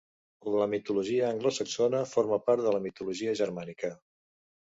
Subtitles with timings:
[0.53, 3.93] La mitologia anglosaxona forma part de la mitologia germànica.